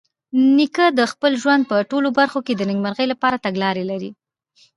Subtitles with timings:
[0.55, 4.11] نیکه د خپل ژوند په ټولو برخو کې د نیکمرغۍ لپاره تګلاره لري.